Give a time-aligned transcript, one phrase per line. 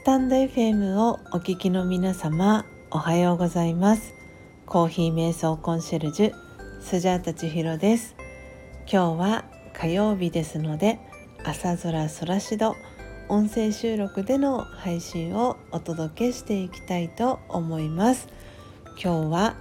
[0.00, 4.14] スタンド FM をお聞きの皆様おはようございます。
[4.64, 6.32] コーヒー瞑想コンシェルジュ
[6.80, 8.16] スジャータ千尋です。
[8.90, 9.44] 今日は
[9.74, 10.98] 火曜日ですので
[11.44, 12.76] 朝空空しど
[13.28, 18.26] 音声収録での配信をお届けしていきたいと思います。
[18.92, 19.54] 今日は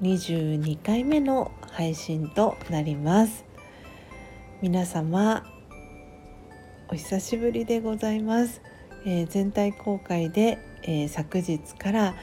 [0.00, 3.44] 22回目の配信となります。
[4.62, 5.44] 皆様
[6.88, 8.62] お久しぶりでございます、
[9.04, 12.14] えー、全体公開で、えー、昨日から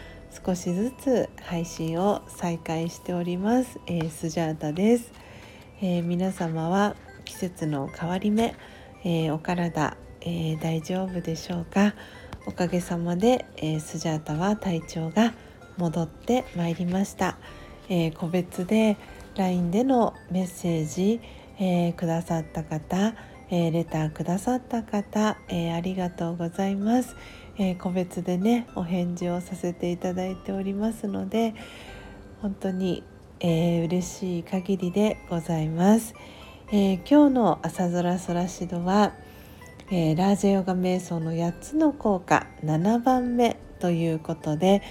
[0.45, 5.11] 少しずつ配信を再開しております、えー、スジャータです、
[5.81, 8.55] え皆様は季節の変わり目、
[9.03, 11.95] えお体、え大丈夫でしょうか？
[12.45, 15.33] おかげさまで、えスジャータは体調が
[15.77, 17.37] 戻ってまいりました、
[17.89, 18.97] え個別で
[19.35, 21.21] LINE でのメッセージ、
[21.59, 23.13] えくださった方
[23.51, 27.15] えー、レターくださった方、えー、ありがとうございます、
[27.57, 31.55] えー、個別でねお返事をさせていただいておりますので
[32.41, 33.03] 本当に、
[33.39, 36.13] えー、嬉しい限りでございます、
[36.71, 39.13] え今日の朝空空しどは、
[39.91, 44.81] えラージェヨガ瞑想の8つの効果7番目ということで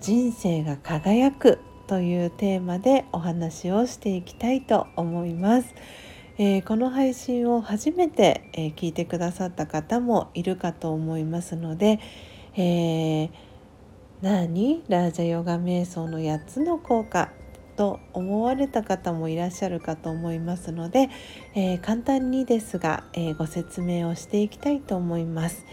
[0.00, 5.74] 人生が輝くというテーマでお話をしていきたいと思います。
[6.38, 11.98] えー、この配信を初めて、えー、聞いてくださった方もいるかと思いますので、
[12.56, 13.30] えー、
[14.20, 14.84] 何？
[14.88, 17.30] ラージャヨガ瞑想の8つの効果
[17.76, 21.10] と思われた方もいらっしゃるかと思いますので、
[21.54, 25.66] え簡単にですが、えご説明をしていきたいと思います。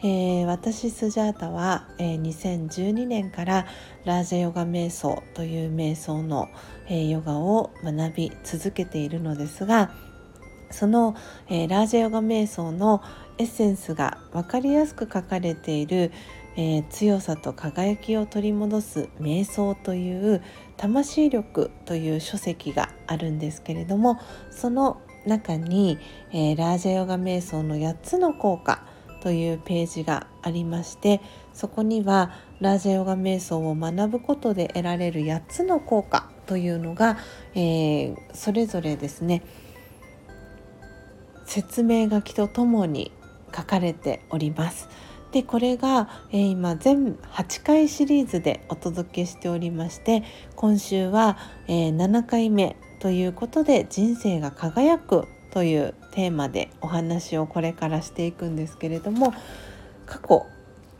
[0.00, 3.66] えー、私スジャータは、えー、2012年から
[4.04, 6.48] ラージャヨガ瞑想という瞑想の、
[6.88, 9.90] え、ヨガを学び続けているのですが、
[10.70, 11.16] その、
[11.48, 13.02] えー、ラージャヨガ瞑想の
[13.38, 16.12] エッセンスが分かりやすく書かれている、
[16.56, 20.42] えー、強さと輝きを取り戻す瞑想という
[20.76, 24.20] 魂力という書籍があるんですけれども
[24.50, 25.98] その中に、
[26.32, 28.82] えー、ラージャヨガ瞑想の8つの効果
[29.20, 31.20] というページがありまして
[31.52, 37.18] そこにはラージャヨガ瞑想を学ぶことで得られる8つの効果というのが、
[37.54, 39.42] えー、それぞれですね
[41.48, 43.10] 説明書きとともに
[43.56, 44.88] 書かれております。
[45.32, 50.22] でこれが、えー、今全8回シリーズでお届けしておりまして
[50.56, 51.36] 今週は、
[51.66, 59.34] えー、7回目ということで「人生が輝く」というテーマでお話をこれからしていくんですけれども
[60.06, 60.46] 過去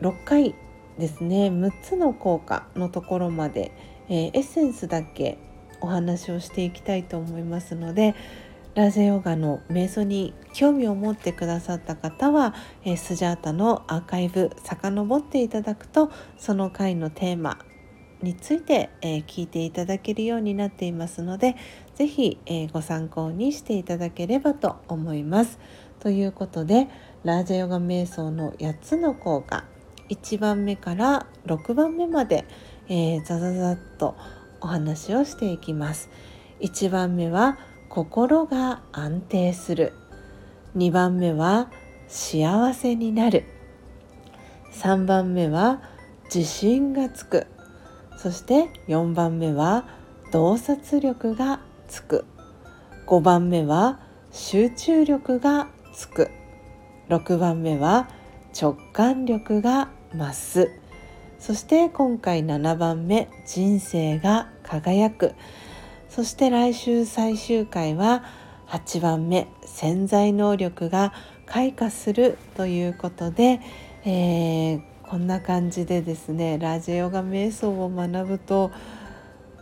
[0.01, 0.53] 6回
[0.99, 3.71] ですね6つの効果のところまで、
[4.09, 5.39] えー、エッセンスだけ
[5.81, 8.13] お話をしていきたいと思いますので
[8.75, 12.53] ラジェヨガの瞑想に興味を持ってくださった方は、
[12.83, 17.59] えー、スジャータのアーカイブ遡っていただくとその回のテーマ
[18.21, 21.55] について、えー、聞いていただけるようになっていますので
[21.95, 25.59] 是非、えー、ご参考にしていただければと思います。
[25.99, 26.87] ということで
[27.23, 29.65] ラージャヨガ瞑想の8つの効果
[30.09, 32.45] 1番目から6番目まで、
[32.87, 34.15] えー、ザザザッと
[34.61, 36.09] お話をしていきます。
[36.61, 37.57] 1番目は
[37.89, 39.93] 心が安定する。
[40.77, 41.71] 2番目は
[42.07, 43.45] 幸せになる。
[44.73, 45.81] 3番目は
[46.33, 47.47] 自信がつく。
[48.15, 49.87] そして4番目は
[50.31, 52.25] 洞察力がつく。
[53.07, 53.99] 5番目は
[54.31, 56.29] 集中力がつく。
[57.09, 58.07] 6番目は
[58.59, 60.71] 直感力が増す。
[61.39, 65.33] そして今回7番目人生が輝く。
[66.09, 68.23] そして来週最終回は
[68.67, 71.13] 8番目潜在能力が
[71.45, 73.61] 開花するということで、
[74.05, 78.71] えー、こんな感じでですねラジオガ瞑想を学ぶと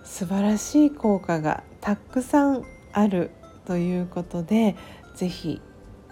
[0.04, 3.32] 素晴らしい効果がたくさんある
[3.66, 4.76] ということで
[5.16, 5.62] 是非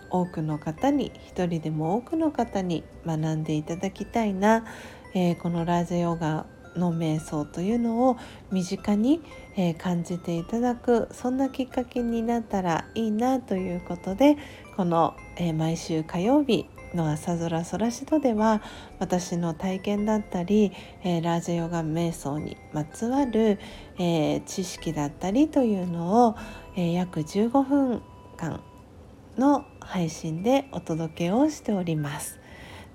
[0.09, 4.65] 多くの方に一人でも多くの方に学んでいただきたいな、
[5.13, 8.17] えー、このラージヨガの瞑想というのを
[8.51, 9.21] 身近に、
[9.57, 14.37] え感じていただくそんなきっかけになったらいいなということで
[14.75, 18.61] この、え毎週火曜日の朝空空しどでは
[18.99, 20.71] 私の体験だったり、
[21.03, 23.59] えー、ラージヨガ瞑想にまつわる、
[23.97, 26.35] えー、知識だったりというのを、
[26.75, 28.01] えー、約15分
[28.37, 28.61] 間
[29.37, 32.39] の配信でお届けをしております。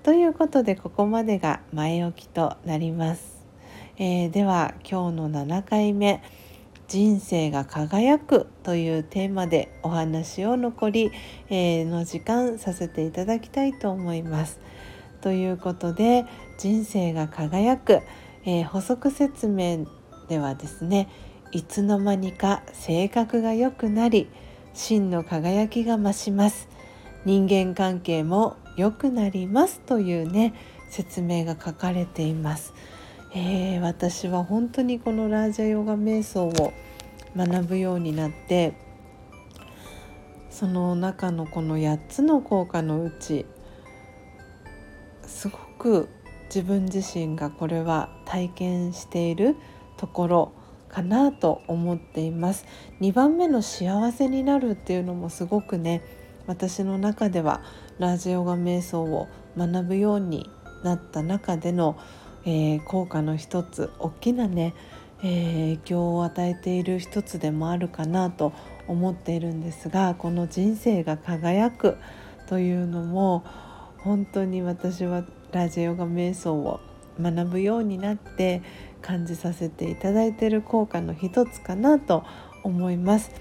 [0.03, 3.40] ということでここまでが前置きとなります。
[4.03, 6.23] えー、では今日の7回目
[6.89, 11.11] 「人生が輝く」というテーマでお話を残り、
[11.51, 14.59] えー、の時間させていただきたいと思います。
[15.21, 16.25] ということで
[16.57, 17.99] 人生が輝く、
[18.43, 19.85] えー、補足説明
[20.29, 21.07] ではですね
[21.51, 24.29] いつの間にか性格が良くなり
[24.73, 26.69] 真の輝きが増します
[27.23, 30.55] 人間関係も良くなりますというね
[30.89, 32.73] 説明が書かれています、
[33.33, 36.73] えー、私は本当にこのラージャヨガ瞑想を
[37.35, 38.73] 学ぶようになって
[40.49, 43.45] その中のこの8つの効果のうち
[45.25, 46.09] すごく
[46.53, 49.55] 自分自身がこれは体験している
[49.95, 50.51] ところ
[50.89, 52.65] かなと思っています。
[52.99, 56.03] 2番目の幸せになるっていうのもすごくね
[56.47, 57.61] 私の中では
[57.97, 60.49] ラージヨガ瞑想を学ぶように
[60.83, 61.97] なった中での、
[62.45, 64.73] えー、効果の一つ大きなね、
[65.23, 68.53] えー、影響を与えている一つでもあるかなと
[68.87, 71.97] 思っているんですがこの人生が輝く
[72.47, 73.43] というのも
[73.99, 76.79] 本当に私はラジオガ瞑想を
[77.19, 78.61] 学ぶようになって
[79.01, 82.23] 感じさせていただいている効果の一つかなと
[82.63, 83.31] 思います。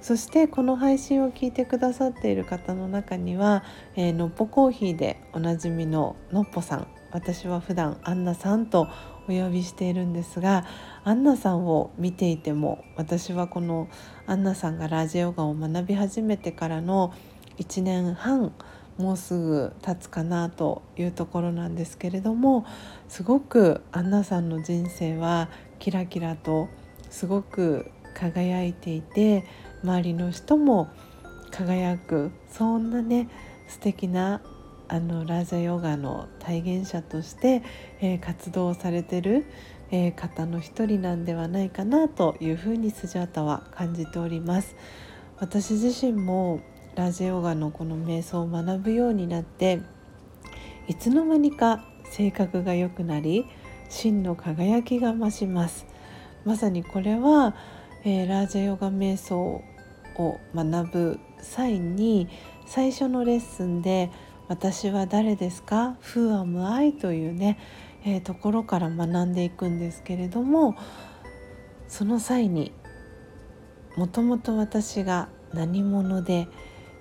[0.00, 3.64] そしてこの配信を聞いてくださっている方の中には、
[3.96, 8.88] えー、のっぽコーヒーでおなじみののっぽさん私は普段アンナさんと
[9.28, 10.64] お呼びしているんですが
[11.04, 13.88] アンナさんを見ていても私はこの
[14.26, 17.12] アンナさんがラジオガを学び始めてからの
[17.58, 18.52] 1年半
[18.96, 22.66] もうすぐ経つかなというところなんですけれども
[23.08, 26.68] すごくアンナさんの人生はキラキラと
[27.10, 29.44] すごく輝いていて
[29.84, 30.88] 周りの人も
[31.50, 33.28] 輝くそんなね
[33.68, 34.40] 素敵な
[34.88, 37.62] あのラージャヨガの体現者として、
[38.00, 39.44] えー、活動されてる、
[39.90, 44.76] えー、方の一人なんではないかなというふうにスジャータは感じております。
[45.40, 46.60] 私自身も
[46.96, 49.80] ラージャヨガのこの瞑想を学ぶようになって
[50.88, 53.46] いつの間にか性格が良くなり
[53.88, 55.86] 真の輝きが増します
[56.44, 57.54] まさにこれは、
[58.04, 59.62] えー、ラージャヨガ瞑想
[60.16, 62.28] を学ぶ際に
[62.66, 64.10] 最初のレッスンで
[64.48, 67.58] 「私は誰ですか ?Who am I?」というね、
[68.04, 70.74] えー、ところから学んでいくんですけれども
[71.86, 72.72] その際に
[73.96, 76.48] もともと私が何者で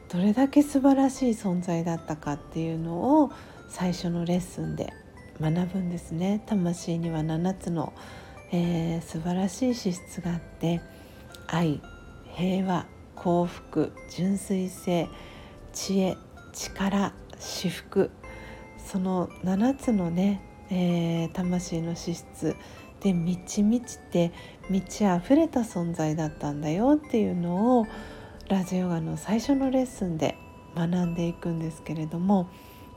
[0.10, 3.32] どれだけ素晴らしい存在だったかっていうのを
[3.70, 4.92] 最初のレッスンで
[5.40, 7.94] 学ぶんですね魂には7つの、
[8.52, 10.82] えー、素晴らしい資質があって
[11.48, 11.82] 愛
[12.34, 12.86] 平和
[13.16, 15.08] 幸福純粋性
[15.74, 16.18] 知恵
[16.54, 18.12] 力至福
[18.78, 22.56] その7つのね、えー、魂の資質
[23.02, 24.32] で満ち満ちて
[24.70, 27.88] 満ち溢れた存在だったんだよっていうのを
[28.48, 30.36] ラジオヨガの最初のレッスンで
[30.76, 32.50] 学んでいくんですけれども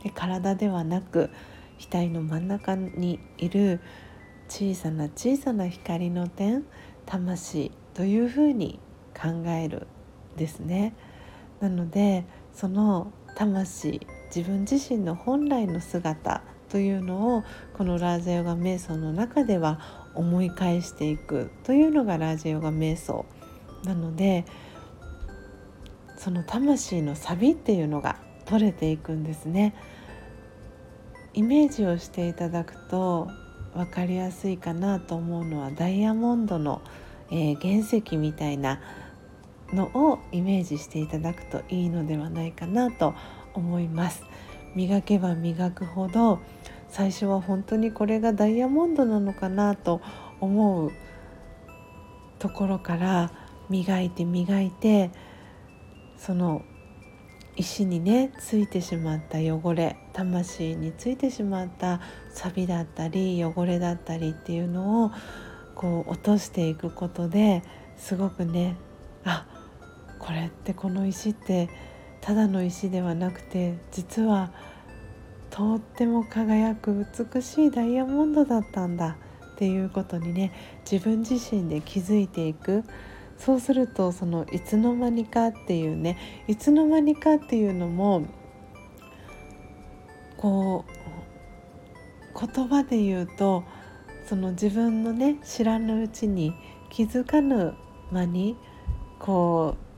[0.02, 1.30] で体ではなく
[1.90, 3.80] 額の真ん中にいる
[4.48, 6.64] 小さな小さな光の点
[7.06, 8.78] 魂というふうに
[9.14, 9.86] 考える
[10.36, 10.94] ですね。
[11.60, 14.00] なのでその魂
[14.34, 17.44] 自分自身の本来の姿というのを
[17.76, 23.26] このラージャヨガ瞑想の中では思い返していくというのがラージャヨガ瞑想
[23.84, 24.44] なので
[26.16, 29.74] その魂のサビっていうのが取れていくんですね。
[31.32, 33.28] イメージをしていただくと
[33.72, 36.82] 分かりやすいかなと思うのはダイヤモンドの、
[37.30, 38.80] えー、原石みたいな
[39.72, 43.14] のをイメージしていただくといいのではないかなと
[43.54, 44.22] 思います。
[44.74, 46.38] 磨けば磨くほど
[46.88, 50.00] 最初は本当にこれがダイヤモンドなのかなと
[50.40, 50.92] 思う
[52.38, 53.32] ところから
[53.68, 55.10] 磨いて磨いて
[56.16, 56.62] その
[57.56, 62.00] 石にねついてしまった汚れ魂についてしまった
[62.32, 65.12] サビだったり汚れだったりっていうのを
[65.74, 67.62] こう落としていくことで
[67.96, 68.76] すごくね
[69.24, 69.46] あ
[70.18, 71.68] これってこの石って
[72.20, 74.52] ただの石ではなくて実は
[75.50, 79.16] とっても輝く美しいダイヤモンドだったんだ
[79.54, 80.52] っていうことにね
[80.90, 82.84] 自分自身で気づいていく。
[83.40, 88.26] そうするとそのいつの間にかっていうねいつの間にかっていうのも
[90.36, 93.64] こう言葉で言うと
[94.28, 96.52] その自分のね知らぬうちに
[96.90, 97.74] 気づかぬ
[98.10, 98.58] 間に
[99.18, 99.89] こう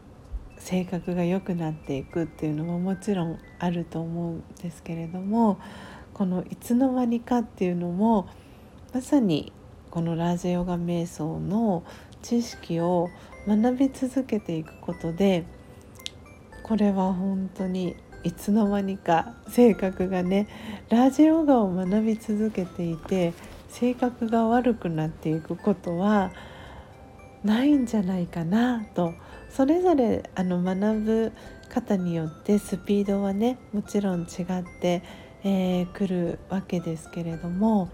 [0.62, 5.59] 性格が良くなっていくっていうのももちろんあると思うんですけれども
[6.14, 8.28] このいつの間にかっていうのも
[8.95, 9.52] まさに
[9.90, 11.83] このラージヨガ瞑想の
[12.23, 13.09] 知識を
[13.49, 15.45] 学び続けていくことで
[16.62, 20.47] これは本当にいつの間にか性格がね
[20.90, 23.35] ラージヨガを学び続けていて
[23.69, 26.31] 性格が悪くなっていくことは
[27.42, 29.14] ないんじゃないかなと
[29.55, 31.33] それぞれあの学ぶ
[31.69, 34.27] 方によってスピードはねもちろん違っ
[34.81, 35.05] てく、
[35.45, 37.91] えー、るわけですけれども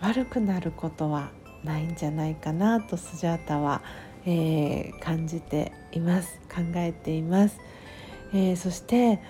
[0.00, 1.30] 悪くなることは
[1.62, 3.82] ないんじゃないかなとスジャータは、
[4.24, 7.58] えー、感じています考えています、
[8.32, 9.20] えー、そして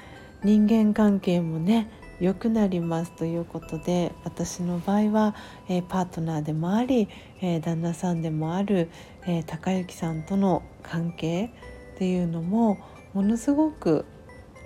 [0.42, 1.88] 人間関係もね
[2.22, 5.34] 良くなりますということで私の場合は、
[5.68, 7.08] えー、パートナーでもあり、
[7.40, 8.88] え旦那さんでもある、
[9.26, 11.50] え高之さんとの関係
[11.96, 12.78] っていうのも
[13.12, 14.04] ものすごく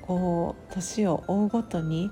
[0.03, 2.11] こう年を追うごとに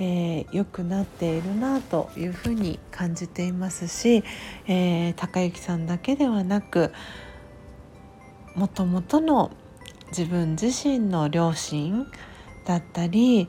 [0.00, 4.24] えー、良くなっているなというふうに感じていますし、
[4.66, 6.92] えー、高之さんだけではなく
[8.56, 9.52] もともとの
[10.08, 12.06] 自分自身の両親
[12.64, 13.48] だったり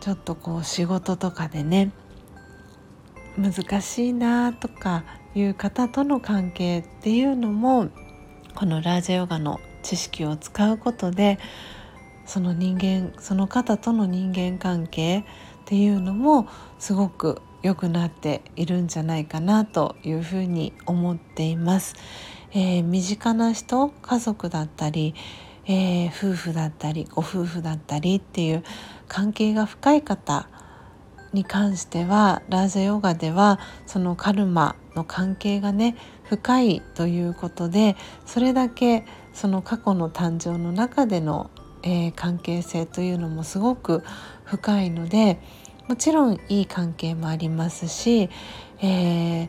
[0.00, 1.90] ちょっとこう仕事とかでね
[3.36, 7.88] 難しいなとかいう方との関係っていうのも
[8.54, 11.38] このラージャヨガの知識を使うことで
[12.24, 15.24] その人間その方との人間関係っ
[15.66, 16.48] ていうのも
[16.78, 21.94] すごく良くなっているんじゃないかなというふうに思っています。
[22.52, 25.14] えー、身近な人家族だったり、
[25.66, 28.64] えー、夫婦だったりご夫婦だったりっていう
[29.08, 30.48] 関係が深い方
[31.32, 41.50] に関してはラージャヨガではそのカルマの関係がね深いということでそれだけその過去の誕生の中での
[41.86, 44.02] えー、関係性というのもすごく
[44.44, 45.40] 深いので
[45.86, 48.28] もちろんいい関係もありますし、
[48.82, 49.48] えー、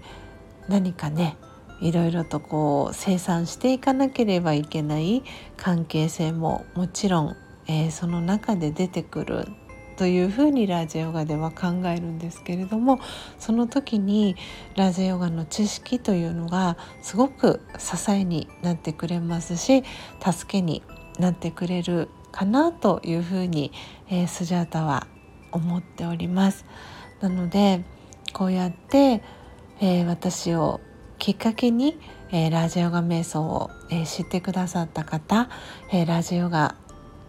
[0.69, 1.35] 何かね
[1.81, 5.23] いろいろとこう生産していかなければいけない
[5.57, 7.35] 関係性ももちろん、
[7.67, 9.47] えー、その中で出てくる
[9.97, 12.99] というふうにラージヨガでは考えるんですけれども
[13.39, 14.35] その時に
[14.75, 19.83] ラージヨガの知識というのがすごく支えになってくれますし
[20.23, 20.83] 助けに
[21.19, 23.71] なってくれるかなというふうに、
[24.09, 25.07] えー、スジャータは
[25.51, 26.65] 思っております。
[27.19, 27.83] なので
[28.33, 29.23] こうやって、
[29.79, 30.79] えー、私を
[31.17, 31.97] きっかけに、
[32.29, 35.49] えー、ラージヨガ瞑想を、えー、知ってくださった方、
[35.91, 36.75] えラージヨガ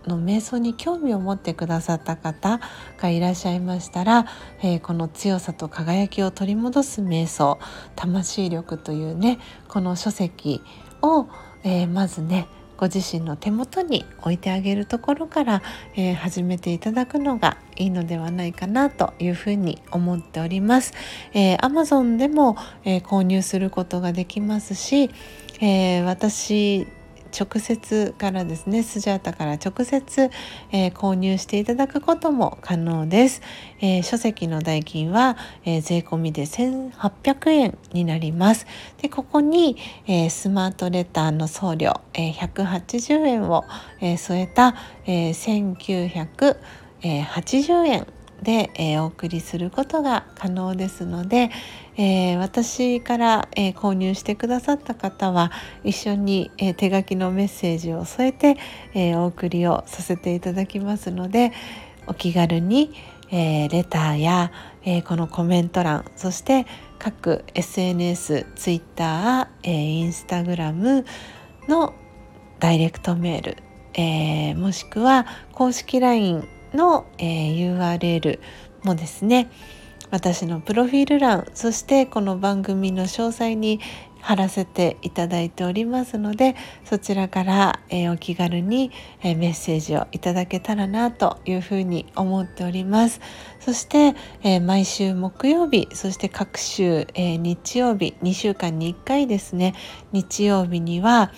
[0.07, 2.61] の瞑想に興味を持ってくださった方
[2.99, 4.27] がいらっしゃいましたら、
[4.63, 7.59] えこの強さと輝きを取り戻す瞑想
[7.97, 9.39] 魂力というね
[9.69, 10.63] この書籍
[11.03, 11.29] を、
[11.65, 15.63] えまずねご自身の手元に置いてあげるところから、
[15.97, 20.95] えー、始めていただくのがいいのではないかなというふうに思っております。
[21.35, 25.11] えー、Amazon でも、え、購入することができますし、
[25.61, 26.87] え、私
[27.37, 30.31] 直接からですねスジャータから直接、
[30.73, 33.43] えー、購入していただくことも可能です、
[33.81, 38.67] えー、書籍の代金は、えー、税込みで1800円になります。
[39.01, 43.65] でここに、えスマートレターの送料、え180円を、
[44.01, 44.75] え添えた、
[45.07, 48.07] え1980円
[48.43, 51.51] で、えー、お送りすることが可能ですので、
[52.01, 55.51] えー、私から、えー、購入してくださった方は
[55.83, 58.57] 一緒に、え手書きのメッセージを添えて、
[58.95, 61.53] えお送りをさせていただきますので
[62.07, 62.93] お気軽に、
[63.33, 64.53] えレターや、
[64.85, 66.67] えこのコメント欄そして
[67.01, 71.05] 各 SNS、Twitter、えー、Instagram
[71.69, 71.95] の
[72.61, 73.57] ダイレクトメール、
[73.95, 78.39] えもしくは公式 LINE の、え、URL
[78.85, 79.51] もですね
[80.11, 83.81] 私のプロフィール欄そしてこの番組の詳細に
[84.21, 88.91] 貼らせていただいておりますのでそちらから、えー、お気軽に、
[89.23, 93.21] えー、メッセージをいただけたらなというふうに思っております。
[93.61, 99.75] そして、えー、毎週木曜日そして各週、え日曜日2週間に1回ですね
[100.13, 101.33] 日曜日には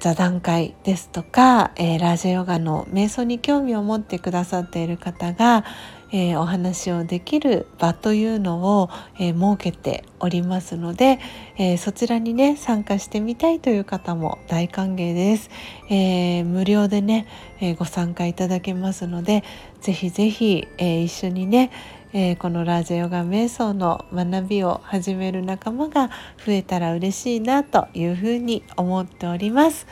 [0.00, 5.64] 座談会ですとか、えー、ラージャヨガの瞑想に興味を持ってくださっている方が、
[6.10, 11.18] えー、お話をできる場というのを、えー、設けておりますので、
[11.56, 15.50] えそちらにね参加してみたいという方も大歓迎です。
[15.90, 17.26] え無料でね、
[17.60, 19.44] えご参加いただけますので
[19.80, 21.70] ぜひぜひ、え一緒にね、
[22.12, 26.08] えー、このラージャヨガ瞑想の学びを始める仲間が
[26.44, 29.86] 増えたら嬉しいなというふうに思っております。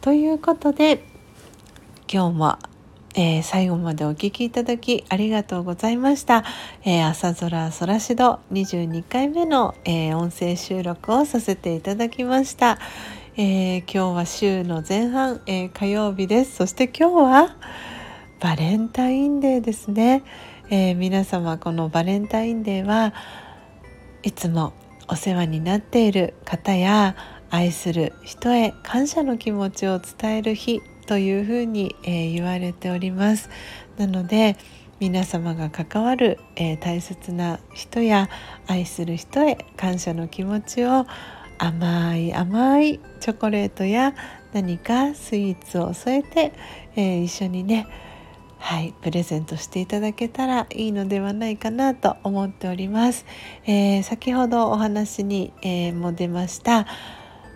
[0.00, 1.04] ということで
[2.10, 2.58] 今日も
[3.20, 6.44] えー、最後までお聴きいただきありがとうございました。
[6.84, 12.78] えー、朝空空しど22回目の、えー、音声収録をさせていただきました。
[13.36, 17.56] え、今日は週の前半、え、火曜日ですそして今日は
[18.40, 20.22] バレンタインデーですね、
[20.70, 23.14] えー、皆様このバレンタインデーは
[24.22, 24.74] いつも
[25.08, 27.16] お世話になっている方や
[27.48, 33.48] 愛する人へ感謝の気持ちを伝える日というふうに、えー、言われております。
[33.96, 34.56] なので
[35.00, 38.28] 皆様が関わる、えー、大切な人や
[38.66, 41.06] 愛する人へ感謝の気持ちを
[41.56, 44.14] 甘い甘いチョコレートや
[44.52, 46.52] 何かスイーツを添えて、
[46.94, 47.86] えー、一緒にね
[48.58, 53.24] はいプレゼントしていただけたらいいのではないかなと思っております、
[53.64, 56.86] えー、先ほどお話に、えー、も出ました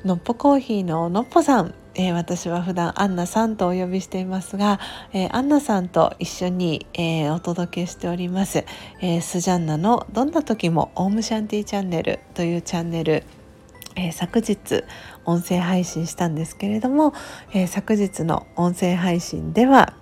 [0.04, 1.74] のっぽコーヒーののっぽさん。
[1.94, 4.80] えー、私は普段アンナさんとお呼びしていますが、
[5.12, 8.64] えー、アンナさんと一緒に、えー、お届けしております、
[9.02, 13.24] えスジャンナのどんな時もオウムシャンティチャンネルというチャンネル
[13.94, 14.84] えー、昨日
[15.24, 17.12] 音声配信したんですけれども、
[17.52, 19.94] えー、昨日の音声配信では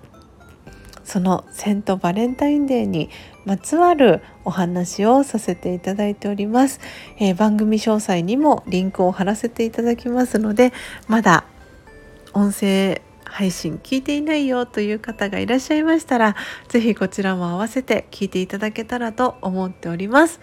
[1.03, 3.09] そのセントバレンタインデーに
[3.45, 6.79] まつわるお話をさせていただいております、
[7.17, 10.73] えー、番組詳細にもリンクを貼らせていただきますので
[11.07, 11.45] まだ
[12.33, 16.35] 音声配信聞いていないよという方がいらっしゃいましたら
[16.67, 20.41] 是非こちらも合わせて聞いていただけたらと思っております。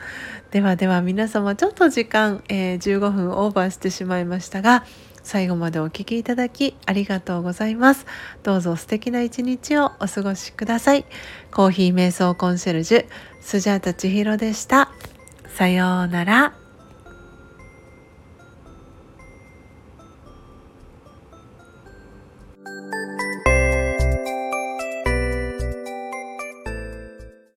[0.50, 4.84] ではでは皆様ちょっと時間、えー、15分オーバーしてしまいましたが
[5.28, 8.06] 最後までお聴きいただきありがとうございます。
[8.42, 11.04] どうぞ素敵な一日をお過ごしください。
[11.50, 13.06] コーヒー瞑想コンシェルジュ
[13.42, 14.90] スジャータ千尋でした。
[15.54, 16.67] さようなら。